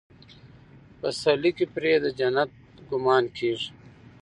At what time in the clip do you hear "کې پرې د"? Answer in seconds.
1.57-2.05